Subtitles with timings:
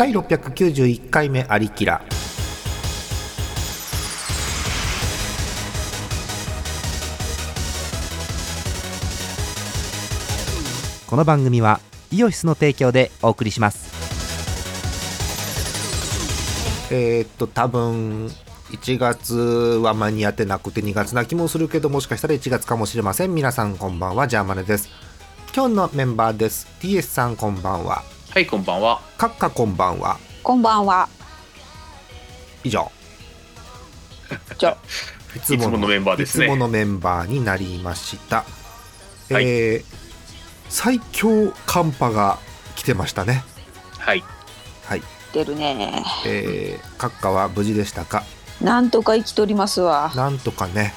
[0.00, 2.00] 第691回目ありきら
[11.06, 13.90] この番組はイオシスの提供でお送りします。
[16.90, 18.28] えー、っと多分
[18.70, 19.34] 1月
[19.82, 23.34] は間に合ってなくて2月な気もするけどもしかしたら1月かもしれません。
[23.34, 24.26] 皆さんこんばんは。
[24.26, 24.88] ジャーマネです。
[25.54, 26.66] 今日のメンバーです。
[26.80, 28.02] TS さんこんばんは。
[28.32, 29.00] はい、こんばんは。
[29.18, 30.16] カッカこんばんは。
[30.44, 31.08] こんばんは。
[32.62, 32.88] 以上。
[34.56, 34.76] じゃ
[35.34, 36.44] いいつものメンバーですね。
[36.44, 38.44] いつものメンバーになりました、
[39.32, 39.48] はい。
[39.48, 39.84] えー
[40.68, 42.38] 最強寒波が
[42.76, 43.42] 来てましたね。
[43.98, 44.22] はい。
[44.84, 45.02] はい。
[45.32, 46.04] 出るね。
[46.24, 48.22] えー、閣下は無事でしたか？
[48.60, 50.12] なんとか生きとりますわ。
[50.14, 50.94] なんとかね。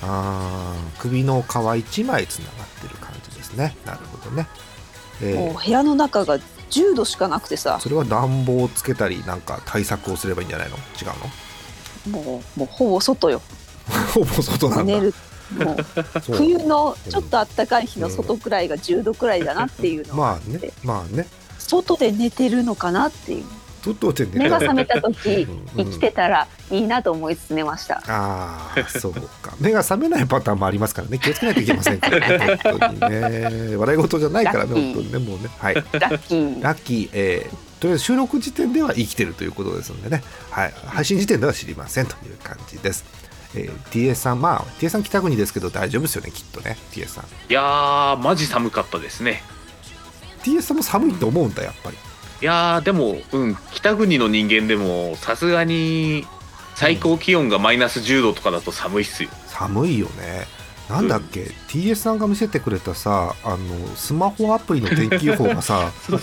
[0.00, 3.76] あー首の皮一枚つながってる感じですね。
[3.84, 4.46] なるほどね、
[5.20, 6.38] えーもう部屋の中が
[6.70, 10.76] 10度しかなくてさ、それは暖房をつけたりなんか対策をすればいいんじゃないの？
[10.76, 12.22] 違うの？
[12.22, 13.40] もうもうほぼ外よ。
[14.14, 15.14] ほぼ外なんだ寝る。
[15.56, 15.76] もう
[16.34, 20.14] 冬のちょっと暖かい日の外くらいが10度くらいだなっていうの。
[20.14, 21.26] まあねまあね
[21.58, 23.44] 外で寝てるのかなっていう。
[24.32, 25.84] 目が覚めた時うん。
[25.84, 28.02] 生きてたらいいなと思いつつ寝ました。
[28.06, 29.54] ああそうか。
[29.60, 31.18] 目が覚めないパターンもありますからね。
[31.18, 32.58] 気をつけないといけませんからね。
[32.64, 33.76] 本当にね。
[33.76, 35.18] 笑い事じゃないからね本当にね。
[35.18, 35.48] もうね。
[35.58, 35.74] はい。
[35.74, 36.62] ラッキー。
[36.62, 43.04] ラッキー、えーとりあえず収録時点では生きてるということですのでね、はい、配信時点では知りませんという感じです。
[43.54, 47.24] えー、TS さん、まあ、TS さん北国ですけど大丈夫ですよね、きっとね、TS さん。
[47.24, 49.42] いやー、マジ寒かったですね。
[50.42, 51.96] TS さんも寒いと思うんだ、やっぱり。
[52.40, 56.26] いやー、でも、うん、北国の人間でも、さすがに、
[56.76, 59.30] 最高気温がマイナス10度とかだと寒いっすよ。
[59.48, 60.46] 寒いよね。
[60.88, 63.56] なんだっけ、TS さんが見せてくれたさ、あの
[63.94, 66.16] スマホアプリの天気予報がさ、 明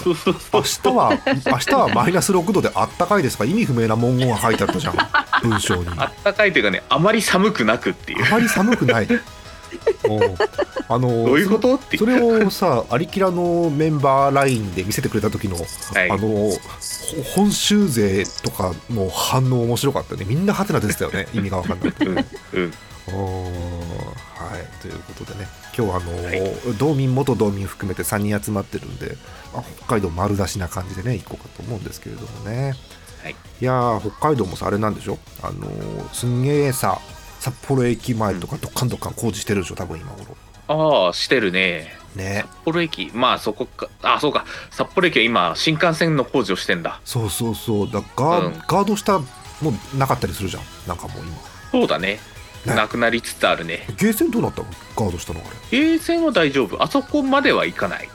[0.64, 3.46] 日は明日はマイナス6度であったかいですか？
[3.46, 4.96] 意味不明な文言が書いてあったじゃん、
[5.44, 5.86] 文章に。
[5.98, 8.26] あったかいというかね、あまり寒くなくっていう。
[8.26, 9.08] あまり寒くない。
[10.88, 11.76] あのどういうこと？
[11.76, 11.98] って。
[11.98, 15.62] それをさ、アリキラのメンバーラインで見せてくれた時の、は
[16.06, 16.52] いあのほ
[17.36, 20.26] 本州勢とかの反応面白かったね。
[20.26, 21.28] みんなハテナ出てたよね。
[21.34, 21.94] 意味が分かんない。
[22.02, 22.18] うん、
[22.58, 22.74] うん。
[23.08, 25.48] はい、ということでね、
[25.78, 26.42] 今日はあの、はい
[26.78, 29.16] 道民、元道民含めて3人集まってるんで、
[29.54, 32.74] まあ、北海道丸出しな感じでね、行こうかと思うんですけれどもね。
[33.24, 35.18] はいいやー、北海道もさ、あれなんでしょ？
[35.42, 37.00] あのーすんげえさ、
[37.46, 40.36] 札幌駅前とかどっかんどっかん工事してるでしょ、多分今頃。
[40.68, 41.96] ああ、してるね。
[42.16, 42.64] ね札。
[42.66, 47.00] 幌駅、まあそこか、あ、そうか、札幌駅は今、新幹線の工事をしてんだ。
[47.06, 49.26] そうそうそう、だガー,、うんガード下も
[49.94, 51.38] うなかったりするじゃん、なんかもう今。
[51.72, 52.20] そうだね。
[52.66, 53.86] ねなくなりつつあるね。
[53.96, 54.68] ゲーセンどうなったの？
[54.96, 55.50] ガード下のあれ。
[55.70, 56.82] ゲーセンは大丈夫。
[56.82, 58.10] あそこまでは行かない。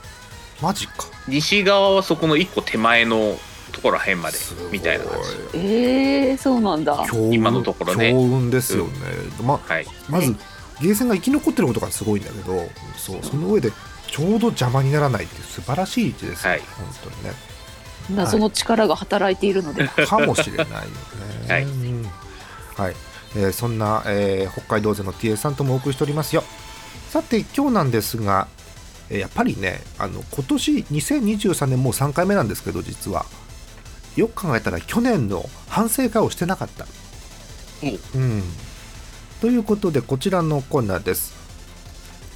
[0.61, 1.05] マジか。
[1.29, 3.37] 西側はそこの一個手前の
[3.71, 4.37] ところらへんまで
[4.71, 5.21] みたいな感
[5.53, 7.05] じえー、そうなんだ。
[7.31, 8.91] 今のところね強運ですよね。
[9.43, 10.35] まはいまず、
[10.81, 12.67] ゲーセンが生き残ってることがすごいんだけど、
[12.97, 13.71] そうその上で
[14.07, 17.31] ちょうど邪魔にならないっていう素晴らしい位置ですよ、はい本当にね。
[18.15, 19.87] 謎の力が働いているので。
[19.87, 20.81] かもしれないよね。
[21.47, 22.05] はいうん
[22.75, 22.95] はい
[23.35, 26.43] えーそんな、えー北海道勢の TA さんともお送りしておりますよ。
[27.09, 28.47] さて、今日なんですが、
[29.09, 33.25] えーやっぱりね、あの今年2023年もう3回目なんですけど、実は。
[34.15, 36.85] よく考えたら去年の反省会をしてなかった。
[38.15, 38.43] うん、
[39.39, 41.41] ということで、こちらのコーナーです。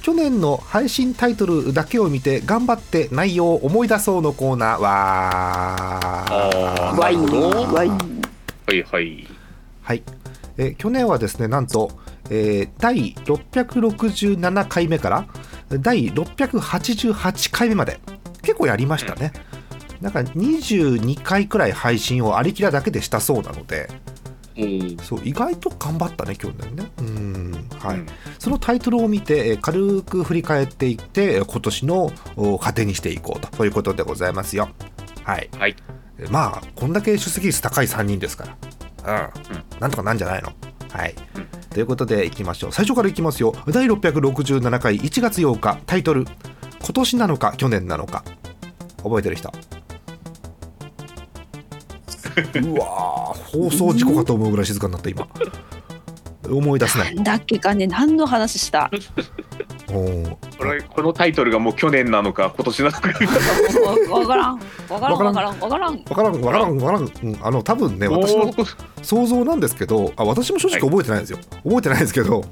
[0.02, 4.80] 去年の配信タイトルだけを見て頑張って内容を思い出そうのコーナー。
[4.80, 4.92] は。
[8.66, 9.28] はいはい。
[9.82, 10.02] はい、
[10.58, 11.90] えー去年はですねなんと、
[12.30, 15.26] えー第667回目から
[15.70, 17.98] 第688回目まで
[18.42, 19.32] 結構やりましたね、
[20.00, 23.88] なんか22回くらい配信をありきらだけでしたそうなので
[24.56, 24.96] うん。
[24.98, 26.90] そう意外と頑張ったね去年ね。
[26.98, 28.06] うんはい、うん。
[28.38, 34.70] そのタイトルを見てえー軽く振り返っていってえー今年のお糧にしていこうということでございますよ。
[35.24, 35.48] はい。
[35.58, 35.76] はい。
[36.18, 38.56] えーまあこんだけ出席率高い3人ですか
[39.04, 39.30] ら。
[39.74, 40.52] うん、なんとかなんじゃないの。
[40.90, 41.46] はい、うん。
[41.70, 42.72] ということでいきましょう。
[42.72, 43.54] 最初からいきますよ。
[43.68, 46.24] 第667回1月8日タイトル
[46.82, 48.24] 「今年なのか去年なのか」
[49.02, 49.52] 覚えてる人？
[52.36, 55.28] うわー放送事故かと思うぐらい静かになった今
[56.48, 58.90] 思い出せないだっけかね、何の話した？
[59.88, 63.08] おーこれこのタイトルがもう去年なのか今年なのか
[64.10, 64.60] わわからん。
[64.88, 65.18] わからん。
[65.18, 65.60] わからん。
[65.60, 65.94] わからん。
[65.94, 68.52] わからんわからんわからん、うん、あの多分ね私の
[69.02, 72.44] 想像なんですけどあ私も正直覚えてないんですよ、覚えてないんですけど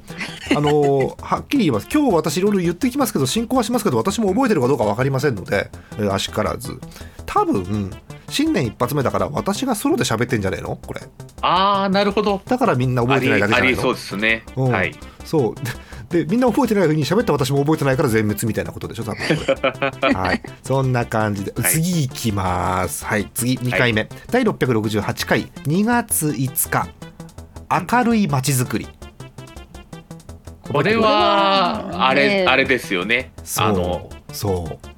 [0.51, 6.79] あのー はっきり言います今日私いろいろ言ってきますけど進行はしますけど私も覚えてるかどうか分かりませんので、えー、あしからず
[7.25, 7.91] 多分
[8.29, 10.75] 新年一発目だから私がソロで喋ってんじゃねえの？
[10.75, 11.01] これ。
[11.41, 12.41] ああなるほど。
[12.45, 13.77] だからみんな覚えてないだけじゃないの？
[13.79, 14.71] ありそうですね、うん。
[14.71, 14.95] はい。
[15.23, 15.55] そう。
[15.55, 19.03] ででみんな覚えてないふうに喋った私も覚えてないから全滅みたいなことでしょ？
[19.03, 20.13] 多分これ。
[20.13, 20.41] はい。
[20.63, 21.71] そんな感じで、はい。
[21.71, 23.05] 次いきます。
[23.05, 23.29] はい。
[23.33, 25.45] 次2回目、第668回。
[25.65, 26.89] 2月5日。
[27.91, 28.87] 明るいまちづくり。
[30.71, 32.45] これはあれ、ね。
[32.47, 33.31] あれですよね。
[33.43, 33.67] そう。
[33.67, 34.94] あのそう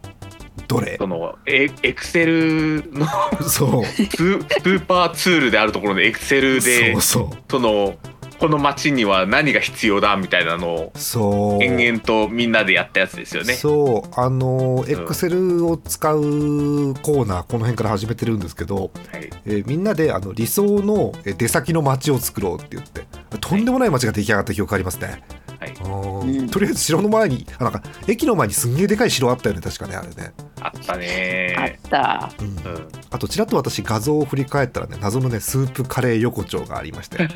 [0.68, 0.98] どれ？
[0.98, 3.08] そのエエクセルの
[3.48, 3.86] そう。
[3.86, 7.38] ススーパーツールであるところのエクセルでそうそう。
[7.50, 7.96] その
[8.40, 11.64] この街には何が必要だみたいなのをそう。
[11.64, 13.56] 延々とみんなでやったやつですよね。
[13.56, 14.20] そう。
[14.20, 19.30] あのエクセルを使うコーナーこの辺から始めてるんですけど、はい。
[19.48, 23.08] えーみんなであの理想のえ出先の街を作ろうって言って
[23.42, 25.24] とんでもない街が出来上がった記憶ありますね、はい
[25.62, 26.50] あーうん。
[26.50, 32.32] とりあえず城の前にあなんか駅の前にすんげえでかい城あったよね確かねあれね、あったあっねた。
[32.40, 32.48] うん。
[32.48, 32.88] うん。
[33.12, 37.18] あとちらっと私画像を振り返ったらね謎のねスープカレー横丁がありまして。
[37.28, 37.30] ね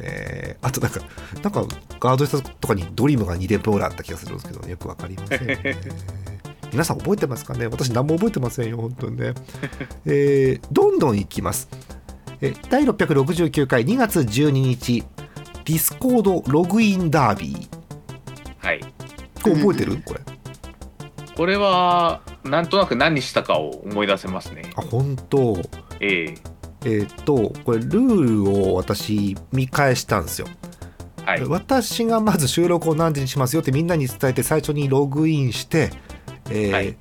[0.00, 0.56] え。
[0.62, 1.00] あとなんか
[1.42, 1.64] なんか
[2.00, 5.58] ガード下とかにドリームが2連符ぐらいあった気がするんですけど、よくわかりませんね。
[6.72, 7.66] 皆さん覚えてますかね？
[7.66, 9.34] 私何も覚えてませんよ本当にね、
[10.06, 11.68] えーどんどんいきます。
[12.40, 15.04] え第669回2月12日
[15.64, 18.66] Discord ログインダービー。
[18.66, 18.80] はい。
[19.42, 20.02] これ覚えてる？
[20.04, 20.20] これ。
[21.36, 24.70] これはなんとなく何したかを思い出せますね。
[24.76, 25.60] あ本当。
[26.00, 26.34] ええ。
[26.82, 30.48] えーっとこれルールを私見返したんですよ。
[31.24, 31.44] はい。
[31.44, 35.90] 私がまず収録を何時にしますよってみんなに伝えて最初にログインして、
[36.50, 36.96] えーはい。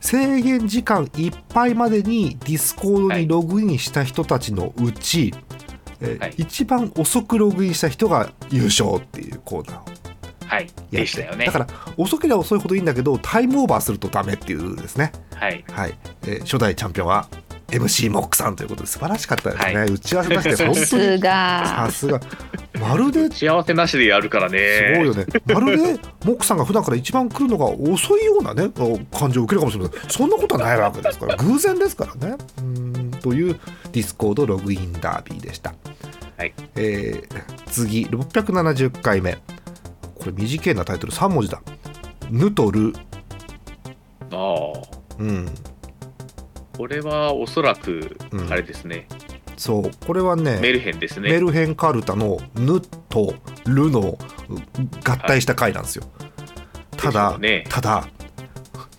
[0.00, 3.22] 制限時間いっぱいまでに Discord はい。
[3.22, 5.34] にログインした人たちのうち、
[6.00, 6.34] えーはい。
[6.38, 9.84] 一番遅くログインした人が優勝っていうコーナーを。
[10.46, 10.62] はい。
[10.62, 10.96] やって。
[10.98, 11.46] でしたよね。
[11.46, 11.66] だから
[11.96, 15.64] 遅ければ遅いほどいいんだけどタイムオーバーするとダメっていうですね、はい。
[15.70, 15.94] はい。
[16.22, 17.28] えー初代チャンピオンは
[17.70, 20.86] MC モックさんということで素晴らしかったですね、は打ち合わせ出してさ 本当に。
[20.86, 21.86] すが。
[21.86, 21.90] さ。
[21.92, 22.20] すが。
[22.80, 23.28] まるで。
[23.30, 24.58] 幸せなしでやるからね。
[24.94, 25.26] すごいよね。
[25.46, 28.70] まるでモックさんが普段から一番来るのが遅いようなね
[29.12, 29.92] 感じを受けるかもしれない。
[30.08, 31.36] そんなことはないわけですから。
[31.36, 32.36] 偶然ですからね。
[32.58, 33.60] うーんという
[33.92, 35.74] Discord ログインダービーでした。
[36.36, 39.34] はいえー次670回目。
[39.34, 41.62] これ短いなタイトル3文字だ。
[42.30, 42.92] ヌとル。
[44.32, 45.48] ああうん。
[46.76, 49.06] これはおそらくうんあれですね、
[49.56, 51.30] そうこれはねメルヘンですね。
[51.30, 52.80] メルヘンカルタのヌ
[53.10, 53.34] と
[53.66, 54.18] ルの
[55.04, 56.04] 合体した回なんですよ。
[56.96, 58.08] ただ、でしょうねただ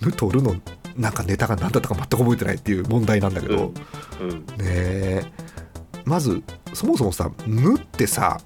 [0.02, 0.56] ヌとルの
[0.96, 3.74] なんかネタが何だったか全く覚えてないっていう問題なんだけど、
[4.20, 4.30] うん。
[4.30, 5.24] ねえ。
[6.06, 6.44] まず
[6.74, 8.40] そもそもさ「ぬ」ってさ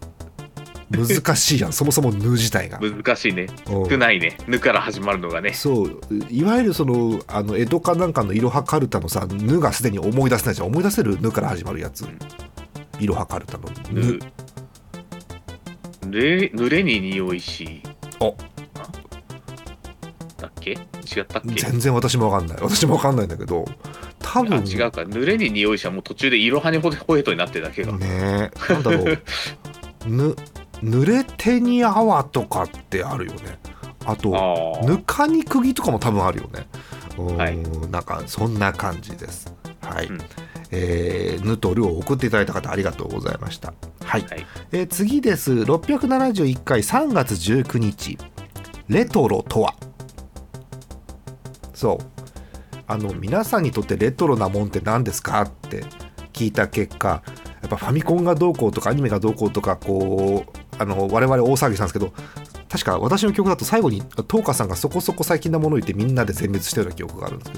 [0.90, 1.74] 難しいやん。
[1.74, 2.80] そもそも「ぬ」自体が。
[2.80, 3.48] 難しいね。
[3.68, 3.90] うん。
[3.90, 4.38] 少ないね。
[4.48, 5.54] ぬから始まるのがね。
[5.54, 6.00] そう。
[6.30, 10.68] いわゆるそのあの江戸かなんかのいろはカルタのさ「ぬ」がすでに思い出せないじゃん。
[10.68, 12.02] 思い出せる「ぬ」から始まるやつ。
[12.02, 12.18] ん。
[13.00, 14.20] いろはカルタの「ぬぬ。
[16.08, 17.82] ぬれぬれに匂いし。
[18.20, 18.38] おだっ
[20.66, 20.72] け？
[20.72, 21.54] 違ったっけ？
[21.62, 22.58] 全然私もわかんない。
[22.62, 23.66] 私もわかんないんだけど
[24.20, 25.06] 多あ分違うか。
[25.06, 27.92] ぬれに匂いしはもう途中でいろはにほほへとになってるだけが。
[27.94, 29.20] ねえなんだろう。
[30.10, 30.36] ぬ
[30.84, 33.60] 濡れてに泡とかってあるよね。
[34.06, 34.82] あと。
[34.84, 36.68] ぬかに釘とかも多分あるよね。
[37.18, 37.58] うん、はい。
[37.90, 39.54] なんかそんな感じです。
[39.82, 40.22] はい、うん。
[40.72, 43.74] えーぬとるを送っていただいた方ありがとうございました。
[44.04, 44.46] はい、はい。
[44.74, 45.54] えー次です。
[45.54, 48.18] 671回3月19日。
[48.90, 49.74] レトロとは？
[51.76, 52.06] そう。
[52.88, 55.42] あの皆さんにとってレトロなもんって何ですか？
[55.42, 55.84] って
[56.34, 57.24] 聞いた結果
[57.62, 62.14] やっぱファミコンがどうこうとかアニメがどうこうとかこうあの我々大騒ぎしたんですけど
[62.70, 67.58] 確か私の記憶だと最後にトーカさんがそこそこ最近なものを言ってみんなで全滅したような記憶があるんですけ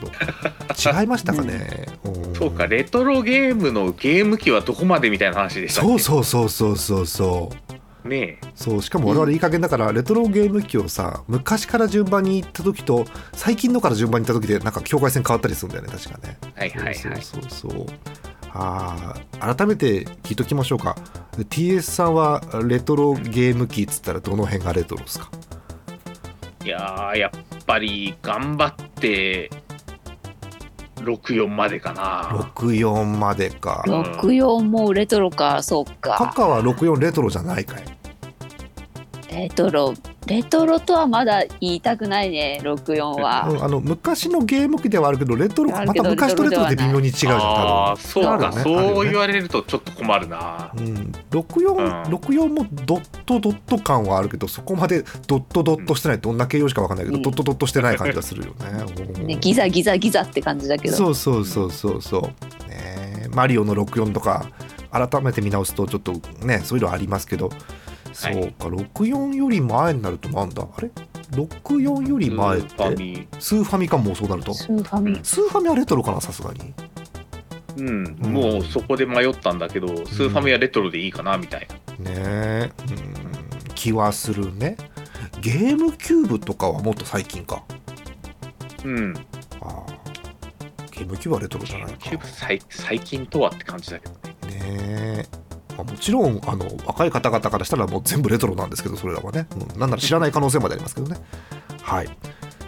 [0.92, 2.36] ど違いましたかね、 ん。
[2.36, 7.67] そうか、レトロゲームのゲーム機はどこまでみたいな話でしたっけそうそうそうそうそうそう
[8.08, 16.60] ねそうしかも我々いい加減だからレトロゲーム機をさ昔から順番に行った時と最近のから順番に行った時でなんか境界線変わったりするんだよね確かねえ。
[16.60, 16.96] はいはいはい。
[16.96, 17.86] そうそうそう
[18.54, 20.96] あー改めて聞いときましょうか
[21.34, 25.30] TS さんはレトロゲーム機っつったらどの辺がレトロですか？
[26.66, 29.50] いやー、やっぱり頑張って、
[30.98, 32.24] 64までかな。
[32.56, 36.34] 64までかん64もレトロか、そうカか。
[36.36, 37.84] カは64レトロじゃないかい
[39.30, 39.94] レトロ、
[40.26, 50.72] レトロとはまだ言いたくないね64は、うんあの昔のゲーム機ではあるけどレトロまた昔とレトロで微妙に違うじゃんあ多あそうか、ねそう言われるとちょっと困るな。
[50.76, 52.04] 分、うん、64, うん。
[52.16, 57.24] 64もドットドット感はあるけどそこまでドットドットしてないどんな形容しかわかんないけど、うん。
[57.24, 58.84] ドットドットしてない感じがするよね
[59.18, 60.96] うんねギザギザギザって感じだけど。
[60.96, 64.50] そうそうそうそうそうねマリオの64とか
[64.92, 66.14] 改めて見直すとちょっと
[66.46, 67.50] ねそういうのありますけど
[68.18, 70.68] そうか、64より前になるとなんだ？
[70.76, 70.90] あれ
[71.32, 73.28] ？64より前っスーファてミ。
[73.40, 74.56] スーファミかもうそうなると。
[74.56, 75.20] スーファミ。
[75.22, 76.74] スーファミはレトロかなさすがに。
[77.78, 81.68] うん、うんもうそこで迷ったんだけど、スーファミはレトロでいいかなみたい
[82.00, 82.12] な。
[82.12, 82.72] ねえ。
[82.90, 83.74] うん。
[83.76, 84.78] 気はするね。
[85.40, 87.64] ゲームキューブとかはもっと最近か。
[88.84, 89.14] うん。
[89.62, 89.98] あー
[90.92, 91.98] ゲームキューブはレトロじゃないか。
[92.00, 94.18] キューブ最最近とはって感じだけどね。
[94.48, 95.07] ねえ、
[95.78, 101.18] まあ、もちろんあの若い方々からしたらもう全部レトロなんですけどそれらはね、うん、なんなら知らない可能性までありますけどね。
[101.82, 102.10] はい。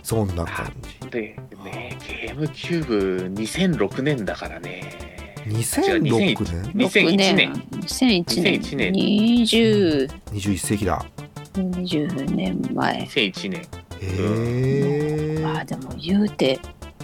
[0.04, 1.10] そんな感じ。
[1.10, 5.36] で、ね、ゲームキューブ2006年だからね。
[5.46, 7.54] 2006年2001年。
[7.74, 11.06] 2001年2001年20 21世紀だ。
[11.54, 13.62] 20年前2001年。
[14.01, 16.60] へえまあでも言うて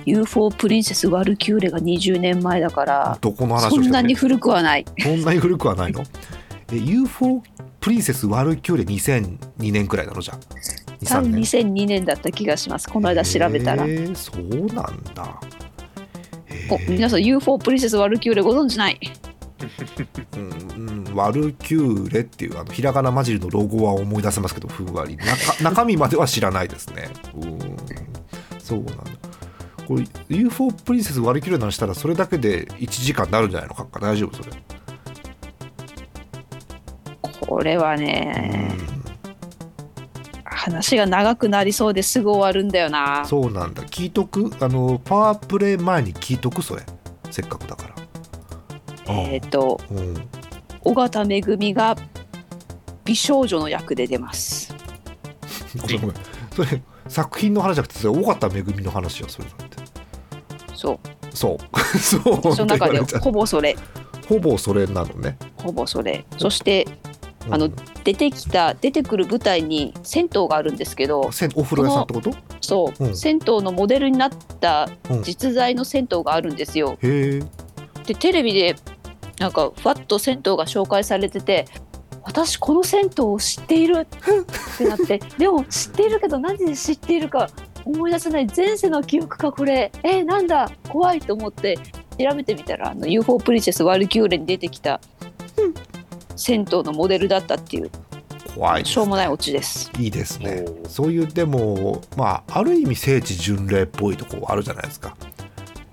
[0.06, 4.86] UFO プリンセスワルキューレが20年前だからどこの話をそんなに古くはない。
[5.02, 6.04] そんなに古くはないの？
[6.72, 7.42] え UFO
[7.80, 10.22] プリンセスワルキューレ2002年くらいなの？
[10.22, 10.40] じゃあ
[11.06, 12.88] 多分23 2002年だった気がします。
[12.90, 13.86] この間調べたら。
[14.16, 15.40] そうなんだ。
[16.70, 19.00] お皆さん UFO プリンセスワルキューレご存知ない？
[20.36, 25.16] うんうん、ワルキューレっていうあのひらがな混じりのロゴは思い出せますけどふんわり。
[25.18, 27.10] 中中身までは知らないですね。
[27.36, 27.60] うん。
[28.60, 29.04] そうなんだ
[29.88, 33.76] これ UFO プリンセスワルキューレの話したらそれだけで1時間になるんじゃないの？
[33.76, 34.52] か大丈夫それ、
[37.42, 38.72] これはね
[40.44, 43.22] 話が長くなりそうですぐ終わるんだような。
[43.22, 43.84] んそうなんだ。
[43.84, 44.52] 聞いとく？
[44.60, 46.82] あのパワープレイ前に聞いとくそれ。
[47.30, 47.90] せっかくだか
[49.08, 49.14] ら。
[49.14, 50.28] えっ、とうん。
[50.82, 51.96] 尾形めぐみが
[53.04, 54.74] 美少女の役で出ます。
[55.80, 56.16] ごめんごめん。
[56.56, 59.48] それ作品の話じゃなくてそれ尾形めぐみの話よそれ
[60.86, 61.36] そう。
[61.36, 61.80] そう。
[62.00, 62.18] そ
[62.50, 62.56] う。
[62.56, 63.76] その中でほぼそれ。
[64.30, 65.38] ほぼそれなのね。
[65.58, 66.26] ほぼそれ。
[66.38, 66.88] そして
[67.50, 71.30] あのうん出てきた出てくる舞台に銭湯があるんですけどお
[71.64, 72.32] 風呂屋さんってこと？
[72.62, 73.18] そう、うん。
[73.18, 75.24] 銭湯のモデルになったうん。
[75.24, 76.98] 実在の銭湯があるんですよ。
[77.02, 77.44] へえ。
[78.06, 78.76] でテレビで
[79.40, 81.66] なんかふわっと銭湯が紹介されてて
[82.24, 87.50] 私この銭湯を知っているってなって でも知っているけど何で知っているか
[87.86, 89.92] 思い出せない前世の記憶かこれ。
[90.04, 90.72] えなんだ。
[90.90, 91.78] 怖いと思って
[92.20, 95.00] 調べてみたらあの UFO プリンセスワルキューレに出てきた
[96.36, 97.92] 銭湯のモデルだったっていう。
[98.56, 99.92] 怖いですしょうもないオチです。
[100.00, 100.66] いいですね。
[100.88, 105.18] そういうでもまあある意味聖地巡礼っぽいとこあるじゃないですか、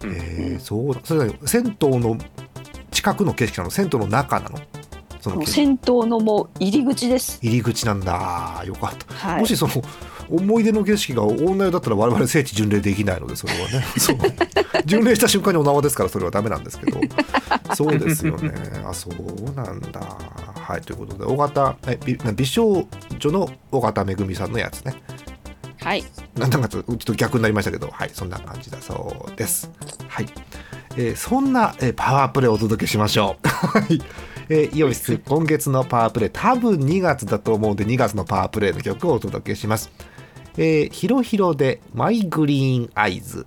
[0.02, 0.11] うん。
[0.12, 0.16] へ
[0.54, 1.00] えそうだ。
[1.02, 2.16] それは銭湯の
[2.92, 4.58] 近くの景色なの銭湯の中なの？
[5.20, 7.40] その銭湯のもう入り口です。
[7.42, 8.62] 入り口なんだ。
[8.64, 9.40] よかった、はい。
[9.40, 9.72] もしその
[10.29, 14.17] 思い出の景色が女湯だったら我々聖地巡礼できないのでそれはね そう
[14.85, 17.00] 巡礼した瞬間にお縄ですからそれはダメなんですけど
[17.75, 18.52] そうですよね
[18.87, 22.87] あそうなんだはいということで尾形え美美少
[23.19, 24.95] 女の尾形めぐみさんのやつね
[25.83, 26.05] はい。
[26.37, 29.71] なんだかちょっと逆になりましたけど、はい、そんな感じだそうです。
[30.09, 30.29] はい。
[30.97, 33.49] えーそんな、えーパワープレイをお届けしましょう。
[33.49, 34.00] はい。
[34.49, 39.91] えー、イオシス、今月のパワープレイ、多分2月だと思うんで、2月のパワープレイの曲をお届けします。
[40.56, 43.47] えー、ヒロヒロで、マイグリーンアイズ。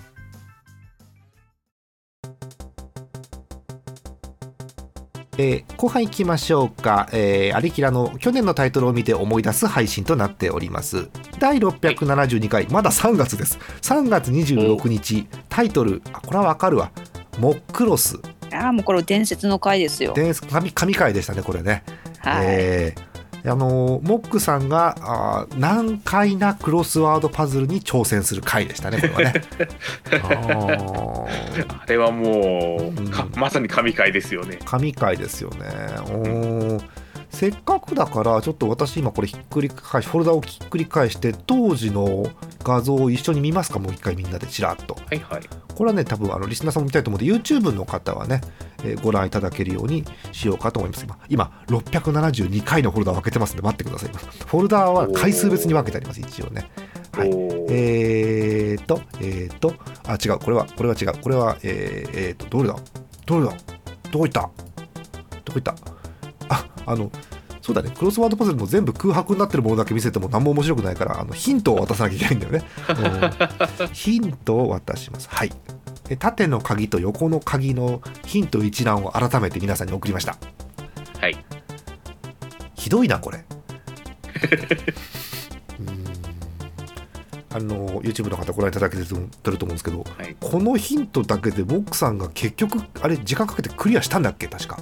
[5.37, 11.09] えー後半いきましょうか、えー、アリキラの去年のタイトルを見て思い出す配信となっております。
[11.39, 13.57] 第672回まだ3月です。
[13.81, 16.91] 3月26日タイトルあこれはわかるわ。
[17.39, 18.19] モックロス。
[18.53, 20.13] ああもうこれ伝説の回ですよ。
[20.13, 21.83] 伝神神回でしたねこれね、
[22.19, 22.45] はい。
[22.47, 23.10] えー
[23.45, 29.43] あのモックさんがあー難解なクロスワードパズルに挑戦する回でしたねこれはね。
[31.69, 33.39] あれはもう、かうん。
[33.39, 34.59] まさに神回ですよね。
[34.65, 35.65] 神回ですよね。
[36.07, 36.50] おー
[37.31, 42.27] せっかくだからちょっと私今これひっくり返しフォルダをひっくり返して当時の
[42.63, 44.93] 画像を一緒に見ますかもう一回みんなでちらっと。
[44.95, 45.41] はいはい。
[45.73, 48.41] これはね多分あのリスナーさんも見たいと思うんで YouTube の方はね、
[48.83, 51.03] えーご覧いただけるようにしようかと思います。
[51.05, 54.09] 今今672回のフォルダを分けてますんで待ってください。
[54.09, 56.69] フォルダは回数別に分けてあります一応ね。
[57.13, 57.29] はい。
[57.69, 59.73] えーと、えーと、
[60.07, 62.75] あ、違う、これは、これは違う、これは、えー、えーと、どれだ？
[63.25, 63.51] どれだ？
[64.11, 64.41] どこ行った？
[64.41, 65.75] どこ行った？
[66.85, 67.11] あ、あの、
[67.61, 72.63] そうだね、クロスワードパズルも全部空白になってるものだけ見せても何も面白くないから、あのヒントを渡さなきゃいけないんだよね。
[73.79, 75.29] うん ヒントを渡します。
[75.31, 75.51] はい。
[76.09, 80.37] え縦の鍵と横の鍵のヒント一覧を改めて皆さんに送りました。
[81.19, 81.45] はい。
[82.75, 83.45] ひどいなこれ
[87.53, 90.35] あの YouTube の方ご覧いただけてると思うんですけどはい。
[90.39, 94.79] このヒントだけでボックさんが結局あれ時間かけてクリアしたんだっけ確か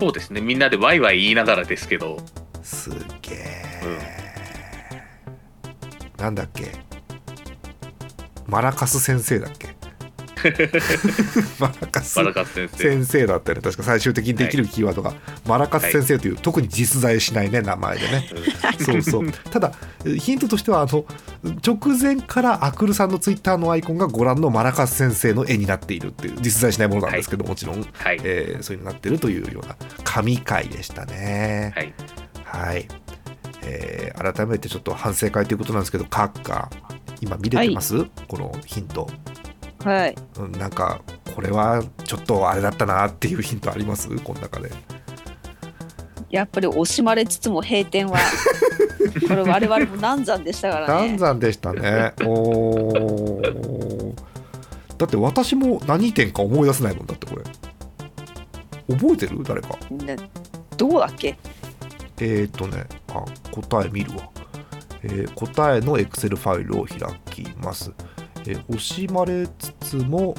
[0.00, 0.40] そうですね。
[0.40, 2.16] みんなでワイワイ言いながらですけど、
[2.62, 2.88] す
[3.20, 3.72] げえ、
[6.16, 6.72] なんだっけ？
[8.46, 9.76] マラカス先生だっけ？
[11.58, 12.78] マラカス先生。
[12.78, 15.14] 先生だったよね確か最終的にできるキーワードが、
[15.46, 18.28] マラカス先生という、特に実在しないね名前でね。
[18.80, 19.32] そうそう。
[19.50, 19.72] ただ
[20.18, 21.04] ヒントとしてはあの
[21.66, 28.20] 直前からアクルさんのツイッターのアイコンがご覧のマラカス先生の絵になっているっていう実在しないものなんですけど、もちろん、はい。
[28.22, 31.72] えーそういうのになってるというような神回でしたね。
[31.74, 31.94] はい。
[32.44, 32.88] はい、
[33.62, 36.68] えー改めてちょっと反省会ということなんですけど閣下
[37.20, 39.08] 今見れてます、このヒント、
[39.84, 40.14] はい。
[40.38, 41.00] うん、なんか
[41.34, 44.08] これはちょっとあれだったなっていうヒントあります？
[44.20, 44.70] この中で。
[46.30, 48.18] やっぱり惜しまれつつも閉店は
[49.26, 51.08] これ我々も難産でしたからね。
[51.08, 52.12] 難産でしたね。
[52.24, 54.14] おー。
[54.96, 57.42] だって私も何店か思い出せないもんだってこれ。
[58.96, 59.42] 覚えてる？
[59.42, 59.78] 誰か。
[59.90, 60.16] ね
[60.76, 61.36] どうだっけ？
[62.20, 64.28] えっ、ー、とねあ答え見るわ、
[65.02, 66.98] えー答えの Excel ファイルを開
[67.30, 67.90] きます、
[68.46, 70.34] えー惜しまれつつも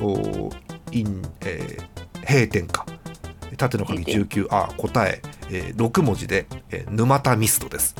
[0.00, 0.56] おー
[0.92, 2.84] イン、えー閉店か。
[3.56, 7.94] 縦の鍵閉19あ答ええー6文字で、えー沼田ミストです。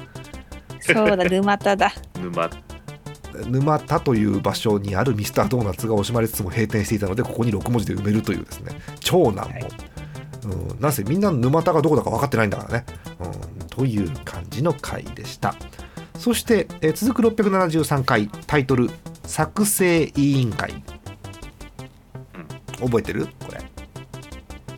[0.80, 1.92] そうだ沼田だ。
[2.20, 2.50] 沼
[3.46, 8.72] 沼田という場所にあるミスタードーナツが惜しまれつつも閉店していたのでここに6文字で埋めるというですね。
[9.00, 9.68] 超難問、はい。
[10.44, 12.84] うん、なんせみんな沼田がどこだか分かってないんだからね、
[13.20, 15.54] うん、という感じの回でした。
[16.18, 18.90] そして、えー続く673回タイトル
[19.28, 20.82] 「作成委員会」
[22.80, 23.26] 覚えてる？
[23.46, 23.62] これ。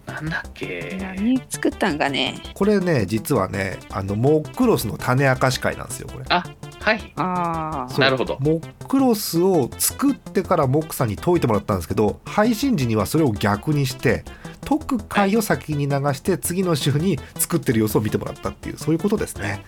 [0.07, 0.99] なんだっけ？
[1.01, 2.43] 何作ったんかね。
[2.55, 6.25] これね実はねあのモックロスの種明かし会なんですよこれ。
[6.29, 6.45] あ
[6.81, 7.13] はい。
[7.17, 8.39] ああなるほど。
[8.41, 14.25] モックロスを作ってからモックさんに解いてもらったんですけど配信時にはそれを逆にして
[14.67, 19.65] 解く回を先に流して次の週に作ってる様子を見てもらったっていうそういうことですね。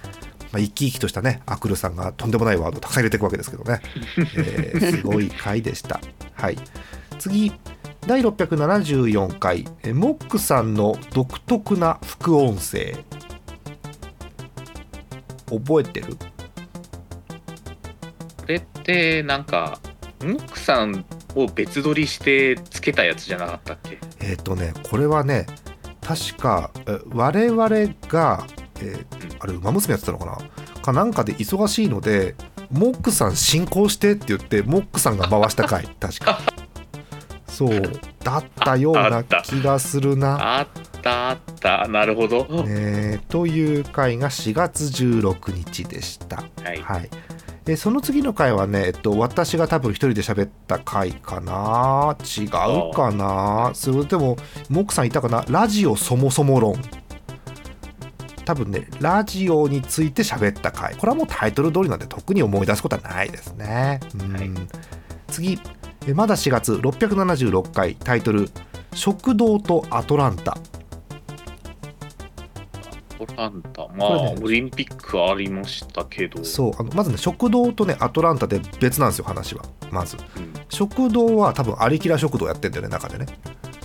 [0.53, 3.81] まあ、生き生きとしたねアクルさんがとんでもないワードをたくさん入れていくわけですけどね、
[4.37, 6.01] えー すごい回でした。
[6.35, 6.59] はい、
[7.19, 7.53] 次
[8.07, 12.97] 第674回えモックさんの独特な副音声。
[15.49, 16.17] 覚えてる？
[16.17, 16.27] こ
[18.49, 19.79] れってなんか
[20.23, 23.99] ムックさんを別撮りしてつけたやつじゃなかったっけ？
[24.21, 25.47] えっ、とねこれはね
[26.01, 27.69] 確かえ我々
[28.09, 28.47] が、
[28.81, 30.81] えーあれ馬娘やってたのかな？
[30.81, 32.37] かなんかで忙しいので
[32.71, 35.85] モックさん進行してって言ってモックさんが回した回。
[35.99, 36.41] 確か。
[37.49, 37.83] そう。
[38.23, 40.59] だったような気がするな。
[40.59, 40.67] あっ
[41.03, 41.89] たあった。
[41.89, 46.37] なるほど、えーという回が4月16日でした。
[46.63, 46.81] はい。
[46.81, 47.11] はい、
[47.67, 52.17] えその次の回はね、えっと、私が多分一人で喋った回かな。
[52.39, 53.73] 違うかな。
[53.75, 54.37] それでも
[54.71, 55.45] モックさんいたかな？
[55.49, 56.81] ラジオそもそも論
[58.45, 60.95] 多分ねラジオについて喋った回。
[60.97, 64.33] これはもうタイトル通りなんで特に思い出すことはないですね、うん。
[64.33, 64.51] はい
[65.29, 65.59] 次。
[66.07, 66.73] えまだ4月。
[66.75, 67.95] 676回。
[67.95, 68.51] タイトル
[68.93, 70.59] 「食堂とアトランタ」
[73.23, 73.87] オランタ。
[73.97, 74.37] まあ、ね。
[74.43, 76.45] オリンピックありましたけど。
[76.45, 76.73] そう。
[76.79, 79.63] あのまずね食堂とねアトランタで別なんですよ話は。
[79.91, 80.17] まず。
[80.17, 83.27] うん、食堂は多分アリキラ食堂やってんだよね中でね、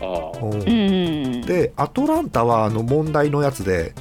[0.01, 1.41] ああうんうん。
[1.41, 3.93] でアトランタはあの問題のやつで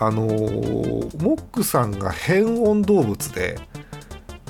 [0.00, 3.58] あのーモックさんが変温動物で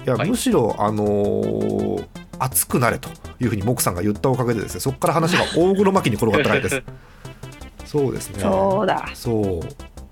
[0.04, 0.30] いや、はい。
[0.30, 2.06] むしろあのー
[2.40, 3.08] 熱くなれと
[3.40, 6.82] いうふうにモックさんが言ったおかげでですねそこから話が 大黒摩季に転がった回です。
[7.84, 8.40] そうですね。
[8.42, 9.08] そうだ。
[9.14, 9.60] そう。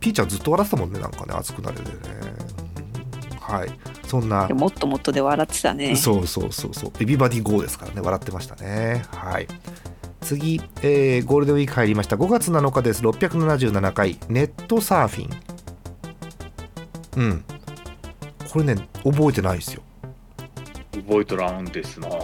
[0.01, 1.91] ピーちゃんずっと笑ってたもんねなんかね熱くなれでね。
[2.41, 3.69] うんはい。
[4.09, 4.49] そんな。
[4.49, 5.95] もっともっとで笑ってたね。
[5.95, 6.93] そうそうそうそう。
[6.99, 9.05] エビバディ GO ですからね笑ってましたね。
[9.13, 9.47] はい
[10.27, 12.17] 次、えーゴールデンウィーク入りました。
[12.17, 13.03] 5月7日です。
[13.03, 14.19] 677回。
[14.29, 15.31] ネットサーフィン。
[17.17, 17.45] うん。
[18.51, 19.83] これね覚えてないですよ、
[20.93, 22.17] 覚えとらんですな、ね、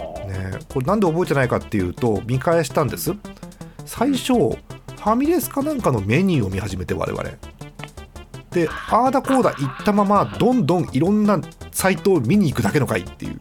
[0.67, 3.13] これなんで覚えてないかっていうと見返したんです。
[3.85, 7.23] 最初ファミレスかなんかのメニューを見始めて我々。
[8.51, 11.39] であーだこーだ言ったままどんどんいろんな
[11.71, 13.39] サイトを見に行くだけの回っていう。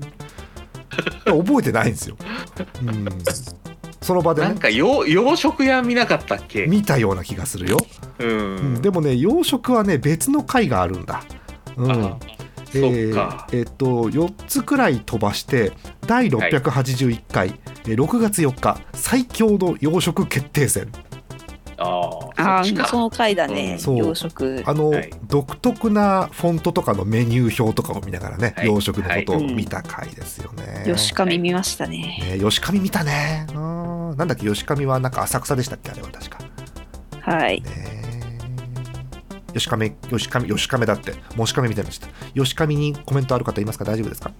[1.25, 2.17] 覚えてないんですよ、
[2.83, 3.09] うん、
[4.03, 4.49] その場でね。
[4.49, 6.67] なんか洋洋食屋見なかったっけ？
[6.67, 7.79] 見たような気がするよ、
[8.19, 8.83] うん、うん。
[8.83, 11.23] でもね洋食はね別の回があるんだ、
[11.77, 11.91] うん。
[11.91, 12.19] あ
[12.75, 13.47] えそっーか。
[13.53, 15.73] えっと4つくらい飛ばして
[16.07, 20.91] 第681回、えー6月4日最強の洋食決定戦。
[21.85, 23.79] あああその回だね、うん。
[23.81, 23.99] そう。
[23.99, 25.11] 洋食あの、はい。
[25.27, 28.67] 独特なフォントとかのメニュー表とかを見ながらね、はい。
[28.69, 29.53] 洋食のことをはい。
[29.53, 30.85] 見た回ですよね。
[30.87, 33.49] 吉上見ましたね、ね吉上見たね。
[33.53, 33.72] うん
[34.17, 36.39] なんだっけ吉上はなんか浅草でしたっけあれは確か。
[37.21, 38.03] はいね
[39.55, 42.41] 吉上吉上吉上だってもしかめみたいになっちゃった。
[42.41, 43.85] 吉上にコメントある方いますか？
[43.85, 44.33] 大丈夫ですか？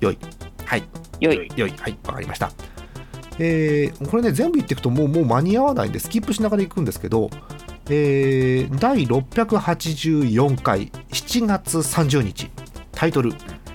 [0.00, 0.18] よい。
[0.64, 0.84] はい。
[1.20, 1.70] よいよい。
[1.70, 1.98] はい。
[2.04, 2.50] わかりました。
[3.38, 7.30] えーこれね、全部言っていくともうもう間に合わないんで、スキップしながら行くんですけど、
[7.88, 12.50] えー第684回7月30日、
[12.92, 13.32] タイトル、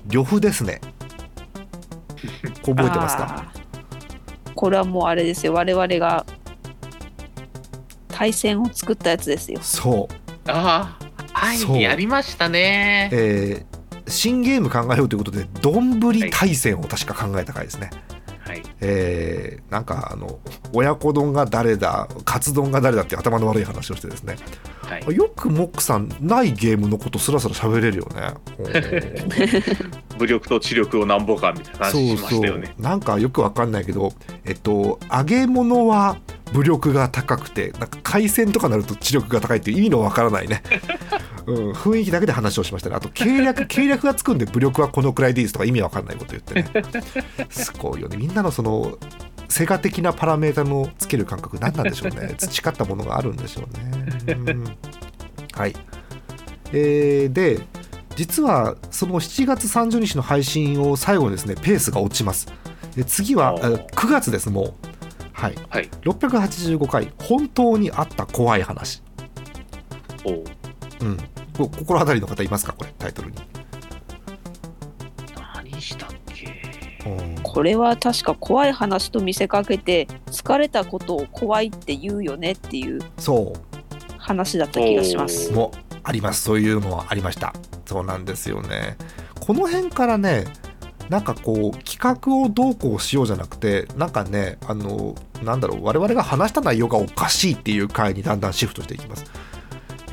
[0.08, 0.82] 呂布ですね。
[2.62, 3.54] 覚えてますか？
[4.56, 5.54] これはもうあれですよ。
[5.54, 6.26] 我々が
[8.08, 9.60] 対戦を作ったやつですよ。
[9.62, 10.52] そう。
[10.52, 10.98] あ
[11.34, 11.78] あはそう。
[11.78, 13.10] いやりましたね。
[13.12, 13.72] えー
[14.08, 17.92] 新ゲーム考えようということでどんぶり対戦を確か考えた回ですね、
[18.40, 18.64] はい。
[18.82, 20.40] えーなんかあの
[20.74, 24.36] 親子丼が誰だカツ丼が誰だっていう頭の悪い話をしてですね
[24.92, 25.16] はい。
[25.16, 28.34] よくモックさんないゲームのことすらすら喋れるよね。
[30.20, 32.74] 武力と知力をなんぼかみたいな話しましたよね。
[32.78, 34.14] なんかよくわかんないけど
[34.46, 36.18] えっと揚げ物は
[36.54, 40.62] 武力が高くてなんか海鮮とかなると知力が高いっていう意味のわからないね、
[41.48, 42.96] うん、雰囲気だけで話をしましたね。
[42.96, 46.68] あと計略計略がつくんで武力はこのくらいでいいですとか意味わかんないこと言ってね。
[47.50, 48.18] すごいよね。
[48.18, 48.98] みんなのその
[49.52, 52.34] セガ的なパラメータのつける感覚何なんでしょうね。
[52.40, 54.78] 培ったものがあるんでしょうね、うん。
[55.54, 55.76] はい。
[56.72, 57.60] えーで
[58.16, 62.48] 実はその7月30日の配信を最後にですねペースが落ちます。
[62.96, 63.82] で次はおー。
[63.82, 64.74] え9月ですもう。
[65.34, 65.56] はい。
[65.70, 65.90] はい。
[66.02, 69.02] 685回本当にあった怖い話。
[70.26, 70.44] おう。
[71.02, 71.18] うん。
[71.58, 72.74] こ心当たりの方いますか？
[72.74, 73.38] これタイトルに、
[75.56, 76.08] 何した
[77.44, 83.54] これは確か怖い話と見せかけて疲れたことを怖いって言うよねっていうそ
[84.18, 85.50] 話だった気がします。
[85.52, 85.54] う。
[85.54, 85.72] も
[86.04, 86.44] あります。
[86.44, 87.54] そういうのはありました
[87.86, 88.98] そうなんですよね。
[89.40, 90.46] この辺からね
[91.10, 99.26] なんかこう企画をどうこうしようじゃなくてなんかねあのなんだろう我々が話した内容がおかしいっていう回にだんだんシフトしていきます。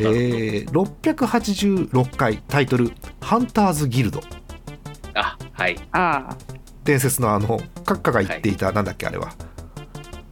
[0.00, 4.20] えー、686回タイトル「ハンターズギルド。
[5.14, 5.78] あはい。
[5.92, 6.36] ああ」
[6.88, 9.34] 伝説のあの閣下が言っていた、なんだっけあれは。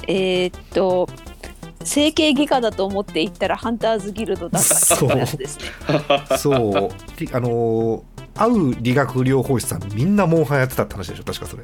[0.09, 1.07] えーっと
[1.85, 5.19] 整形外科だと思って行ったらハンターズギルドだったっていう。
[5.19, 5.65] やつですね。
[6.39, 6.89] そう。
[7.21, 8.03] りあのー
[8.39, 11.63] 会う理学療法士さんみんなモンハンやってたって話でしょ確かそれ。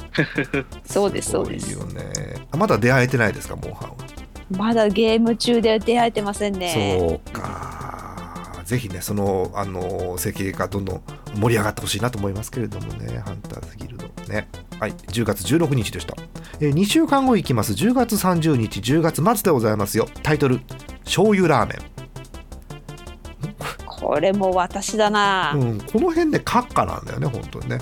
[0.87, 1.72] そうですそうです。
[1.72, 2.02] よね。
[2.50, 3.96] あまだ出会えてないですかモンハンは、
[4.57, 6.96] まだゲーム中で出会えてませんね。
[6.98, 7.82] そうか
[8.72, 11.02] ぜひねそのあの整形がどんどん
[11.35, 14.48] 盛り上がってほしいなと思いますけれどもねハンターズギルドね。
[14.80, 16.16] はい10月16日でした、
[16.58, 17.74] え2週間後いきます。
[17.74, 20.08] 10月30日10月末でございますよ。
[20.22, 20.61] タイトル
[21.04, 21.78] 醤油ラーメン。
[23.85, 25.52] これも私だな。
[25.54, 27.78] うん、この辺で閣下なんだよね本当にね。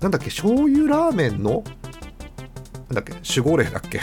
[0.00, 1.62] なんだっけ醤油ラーメンの
[2.88, 4.00] なんだっけ守護霊だっけ？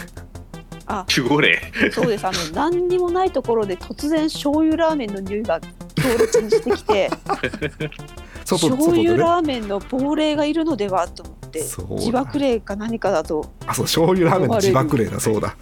[1.17, 1.59] 守護霊。
[1.91, 2.27] そうです。
[2.27, 5.59] あの何にもないところで突然醤油ラーメンの匂いが
[6.01, 7.09] 強烈にしてきて
[8.45, 13.51] 外醤油ラーメンの亡霊がいるのではと思って自爆霊か何かだと。
[13.65, 15.19] あそう醤油ラーメンの自爆霊だ。
[15.19, 15.55] そうだ、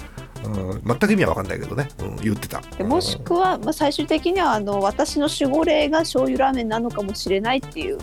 [0.43, 2.62] うん、全く意味は分かんないけどね、うん、言ってた。
[2.78, 7.98] でもしくは、まあ、最終的にはあの私の守護霊が醤油ラーメンなのかもしれないっていう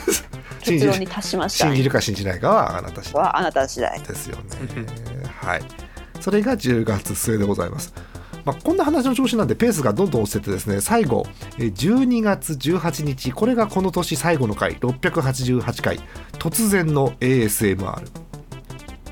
[0.60, 1.66] 結論に達しました。
[1.66, 4.00] 信じるか信じないかはあなた次第はあなた次第。
[4.00, 4.42] ですよね。
[5.40, 5.88] はい。
[6.20, 7.94] それが10月末でございます
[8.48, 11.24] まあ、こんな話の調子なんでペースがどんどん落ちててですね最後
[11.58, 16.00] 12月18日これがこの年最後の回688回
[16.38, 18.06] 突然の ASMR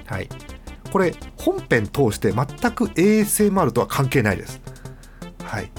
[0.07, 0.29] はい。
[0.91, 4.63] これ本編通して全く ASMR とは関係ないです。
[5.45, 5.71] はい。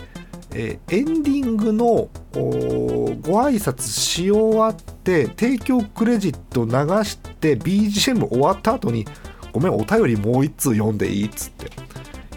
[0.53, 9.05] えーエンディングのご挨拶し終わって提供クレジット流して BGM 終わった後に
[9.51, 11.86] ごめんお便りもう一通読んでいいっつって。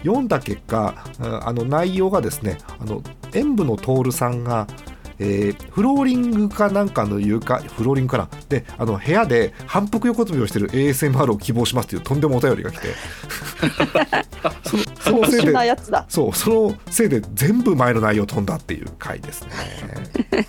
[0.03, 3.01] 読んだ結果ああの内容がですねあの
[3.33, 4.67] 演舞の徹さんが、
[5.19, 8.29] えーフローリングかなんかの床フローリングかな。
[8.49, 12.87] であの部屋で反復横跳びをしてる ASMR を希望しますというとんでもお便りが来て。
[14.63, 15.53] そのそのせいで
[16.07, 19.49] そうそのせいで全部前の内容飛んだっていう回ですね。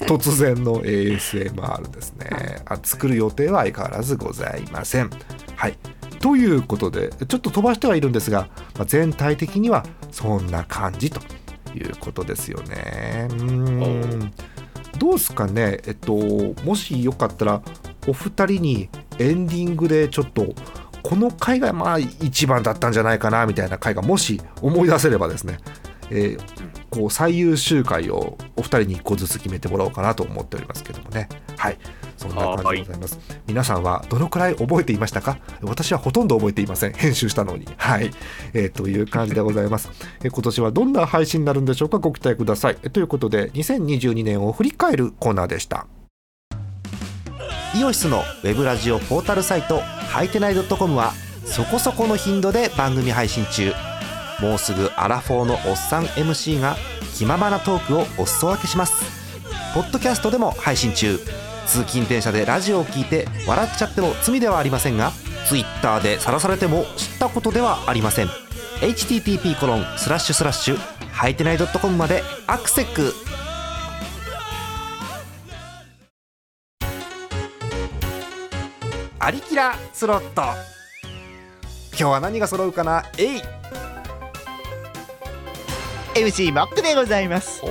[0.07, 2.62] 突然の ASMR ですね。
[2.67, 5.11] あ作る予定は相変わらずございません。
[5.57, 5.77] はい。
[6.21, 11.21] ということでちょっと飛ばしてはいるんですが、まあ全体的にはそんな感じと
[11.75, 13.29] いうことですよね。
[13.31, 14.33] うん。
[14.99, 15.81] どうですかね？
[15.87, 16.15] えっと
[16.65, 17.63] もしよかったら
[18.07, 20.55] お二人にエンディングでちょっと
[21.03, 25.59] この回がまあ一番だったんじゃないかなみたいな回がもし思い出せればですね、
[26.11, 31.27] えーこう最優秀回をお二人に1個ずつ決めてもらおうかなと思っておりますけどもね。
[31.57, 31.79] はい。
[32.23, 33.19] そんな感じでございます。
[33.47, 35.39] 皆さんはどのくらい覚えていましたか？
[35.63, 36.93] 私はほとんど覚えていません。
[36.93, 37.67] 編集したのに。
[37.77, 38.11] はい、
[38.55, 39.91] えーという感じでございます。
[40.23, 41.99] え今年はどんな配信になるんでしょうか？
[41.99, 42.77] ご期待ください。
[42.77, 45.87] ということで2022年を振り返るコーナーでした。
[47.75, 51.13] イオシスのウェブラジオポータルサイトはいてない .com は
[51.45, 53.73] そこそこの頻度で番組配信中。
[54.41, 56.77] もうすぐアラフォーのおっさん MC が
[57.15, 58.93] 気ままなトークをお裾分けします。
[59.75, 61.19] ポッドキャストでも配信中。
[61.66, 65.12] 通勤電車でラジオを聞いて笑っちゃっても罪ではありませんが
[65.48, 68.29] Twitter で晒されても知ったことではありません。
[68.81, 70.79] http コロンスラッシュスラッシュ
[71.12, 73.12] はいてない .com までアクセック
[79.20, 80.42] アリキラスロット。
[81.92, 83.05] 今日は何が揃うかな？
[83.18, 83.42] えい。
[86.14, 87.62] MC モックでございます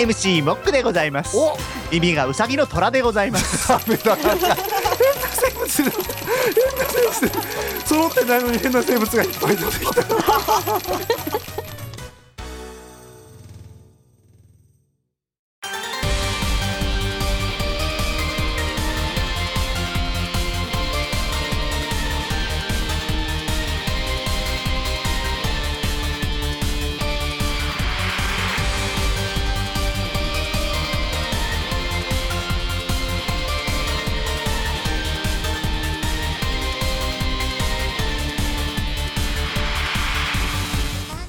[0.00, 1.36] MC モックでございます。
[1.36, 1.58] お。
[1.92, 3.68] 耳がウサギの虎でございます。
[3.68, 4.46] ダメだ変な
[5.36, 5.92] 生物変な
[6.88, 7.86] 生物。
[7.86, 10.02] 揃ってないのに変な生物がいっぱい出てきた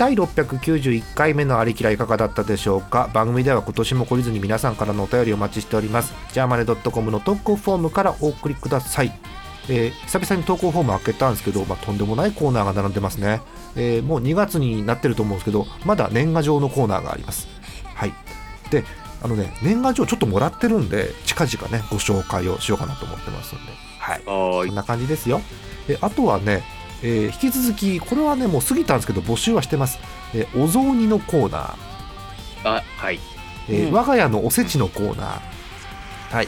[0.02, 3.12] 第691回目のありきらいかがだったでしょうか？
[3.14, 6.12] 番組では今年も懲りずに皆さんからのお便りをお待ちしております。
[6.34, 9.12] ジャーマネドットコムの投稿フォームからお送りください、
[9.70, 13.42] えー久々に投稿フォーム開けたんですけど、まあ、とんでもないコーナーが並んでますね、
[13.76, 17.48] えーもう2月になってると思うんですけどまだ年賀状のコーナーがあります。
[17.94, 18.14] はい。
[18.72, 18.84] で
[19.22, 23.72] あのね年賀状ちょっともらってるんで近々ねご紹介をしようかなと思ってますんで。
[24.00, 24.24] はい。
[24.26, 24.68] はーい。
[24.70, 25.42] こんな感じですよ。
[25.88, 26.64] であとはね、
[27.04, 30.00] えー引き続き、これはね、もう過ぎたんですけど、募集はしてます。
[30.34, 31.76] えーお雑煮のコーナー、
[32.64, 33.20] あはい
[33.70, 36.48] えーうん我が家のおせちのコーナー、はい。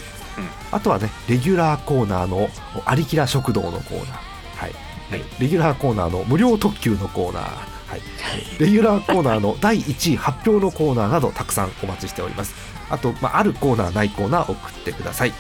[0.72, 2.50] あとはね、レギュラーコーナーの
[2.86, 4.10] ありきら食堂のコーナー、
[4.58, 4.72] はい。
[5.12, 8.02] はいレギュラーコーナーの無料特急のコーナー、はい。
[8.60, 12.54] レギュラーコーナーの 第1位発表のコーナーなど、たくさんお待ちしております。
[12.90, 15.34] あと、まあ、あるコーナー、ないコーナー送ってください。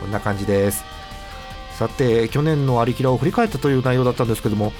[0.00, 0.84] そんな感じです。
[1.78, 4.72] さて、去年のありきらを振り返ったという内容だったんですけども、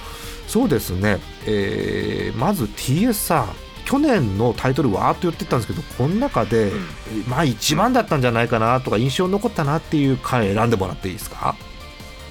[0.49, 3.49] そうですね、えーまず TS さん、
[3.85, 6.87] 去年のタイトルわーっと言ってたんですけど、この中で、うん。
[7.29, 11.55] まあ一番だったんじゃないかなとか、印象に残ったなっていう回選んでもらっていいですか？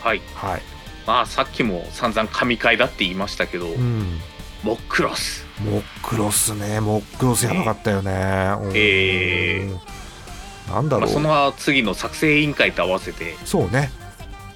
[0.02, 0.22] はい。
[0.34, 0.62] はい。
[1.08, 4.20] まあさっきも散々神回だって言いましたけど、うん。
[4.64, 8.12] モックロスモックロスね、モックロスやばかったよね。
[8.64, 8.72] うん。
[8.74, 9.70] え
[10.70, 13.92] なんだろう、まあ、その次の作成委員会と合わせてそうね。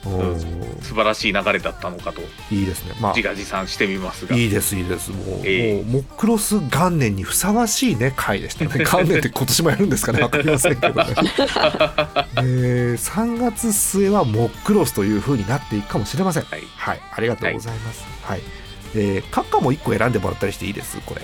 [0.03, 2.21] 素晴らしい流れだったのかと。
[2.51, 2.93] いいですね。
[3.01, 3.13] まあ。
[3.13, 4.35] 自画自賛してみますが。
[4.35, 5.11] いいですいいです。
[5.11, 5.73] もう,、ええ。
[5.75, 8.71] もうモックロス元年にふさわしいね回でしたね。
[8.85, 10.21] 元年って今年もやるんですかね。
[10.21, 11.05] わかりませんけどね、
[12.37, 16.43] えー3月末はモックロスという風になっていくかもしれません。
[16.43, 16.63] はい。
[16.75, 16.99] はい。
[17.11, 18.03] ありがとうございます。
[18.23, 18.41] はい、
[18.95, 20.97] えー、カッカも1個選んでもらったりしていいです？
[21.05, 21.21] これ。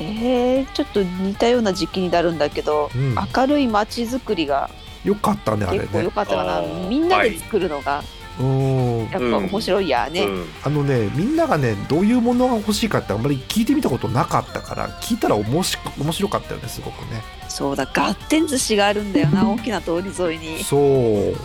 [0.00, 3.14] えー、ちょっと似たような時期になるんだけど、うん。
[3.34, 4.70] 明るい街づくりが
[5.08, 6.88] よかったねあれ結構良ねかったかな、あー。
[6.88, 8.02] みんなで作るのが
[8.38, 10.46] うーんやっぱ面白いやね、うん。
[10.62, 17.22] あのねみんながねどういうものが欲しいかってあんまり聞いてみたことなかったから聞いたらおもし面白かったよねすごくね。
[17.48, 20.62] そうだガッテン寿司があるんだよな大きな通り沿いに。
[20.62, 21.36] そう。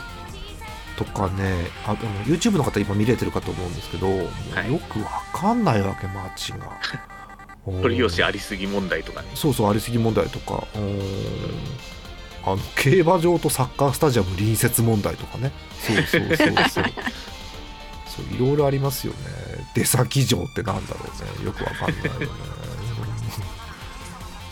[0.96, 4.72] とかねあでも YouTube の方今見れてるかと思うんですけど、もうはい。
[4.72, 6.80] よくわかんないわけ街が。
[7.82, 9.30] 鳥吉あありすぎ問題とかね。
[9.34, 10.68] そうそうありすぎ問題とか。
[10.76, 11.00] うん
[12.46, 15.52] あの競馬場とサッカースタジアム隣接問題とかね。
[15.80, 16.84] そうそうそうそう。
[18.08, 19.20] そういろいろありますよね。
[19.74, 21.00] 出先場ってなんだろ
[21.40, 21.46] うね。
[21.46, 22.28] よくわかんないよね。
[22.58, 22.64] うん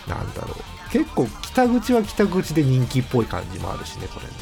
[0.08, 0.92] なんだろう。
[0.92, 4.34] 結構北口は北口で人気っぽい感じもあるしねこれね。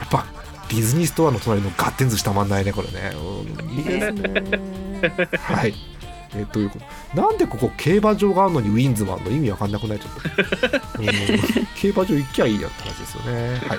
[0.00, 0.24] やっぱ
[0.68, 5.38] ディズニーストアの隣のガッテン寿司たまんないねこれね、うん、いいですね。
[5.38, 5.74] はい
[6.34, 6.78] えーというこ
[7.14, 7.20] と。
[7.20, 11.06] なんでここ競馬場があるのにウィンズマンの意味わかんなくないちょっと、 うん。
[11.76, 13.60] 競馬場行きゃいいやって話ですよね。
[13.66, 13.78] はい。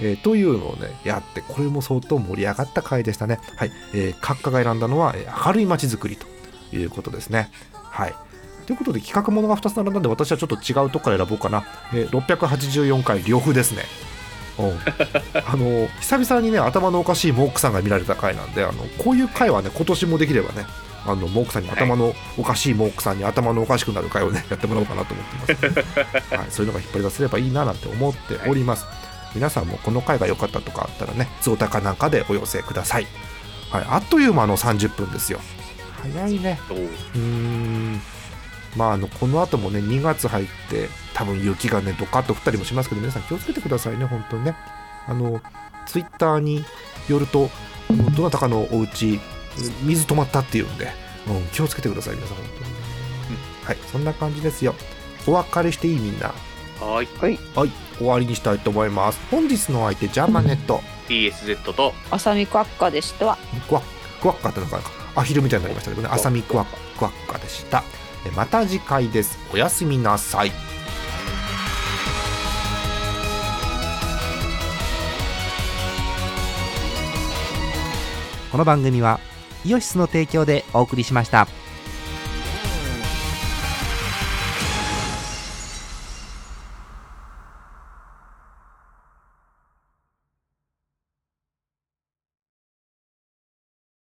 [0.00, 3.38] えーというのをねやってこれも相当盛り上がった回でしたね。
[3.56, 6.26] はい、えー、閣下が選んだのは、えー明るい街づくりと
[6.76, 7.50] いうことですね。
[7.72, 8.14] はい。
[8.66, 13.82] ということで企画ものが2つ並んだんで私はちょっと違うとこから選ぼうかな、えー684回両風ですね。
[14.58, 14.78] うん。
[15.46, 20.66] あの久々にね頭のおかしいモークさんが見られた回なんであのこういう回はね今年もできればね
[21.06, 28.86] あのモークさんに頭のおかしいモークさんに頭のおかしくなる回をねやってもらおうかなと思ってます、ねはい、そういうのが引っ張り出せればいいななんて思っております、
[29.34, 33.06] 皆さんもこの回が良かったとかあったらねゾータかなんかでお寄せください、
[33.70, 35.40] はい、あっという間の30分ですよ。
[36.02, 36.58] 早いね。
[36.68, 37.18] そう。
[37.18, 38.00] ん。
[38.76, 44.56] まああのこの後もね2月入って多分雪がねドカッと降ったりもしますけど皆さん気をつけてくださいね本当にね。
[45.06, 45.40] あの
[45.86, 46.64] ツイッターに
[47.08, 47.50] よると
[48.16, 49.20] どなたかのお家
[49.82, 50.88] 水止まったっていうんで、
[51.28, 52.70] うん、気をつけてください皆さん本当に。
[52.70, 52.76] ね、
[53.64, 54.74] はいそんな感じですよ。
[55.26, 56.28] お別れしていいみんな。
[56.80, 57.38] はーい。
[57.54, 59.20] はい終わりにしたいと思います。
[59.30, 60.80] 本日のお相手ジャーマネット。
[61.08, 61.94] TSZ と。
[62.10, 63.38] あさみクワッカでした。
[63.68, 63.84] クワッ
[64.20, 64.80] クワッカってなんか
[65.14, 66.08] アヒルみたいになりましたけどね。
[66.12, 67.84] 浅見クワックワッカでした。
[68.26, 69.38] えまた次回です。
[69.52, 70.52] おやすみなさい。
[78.50, 79.18] この番組は
[79.64, 81.48] イオシスの提供でお送りしました。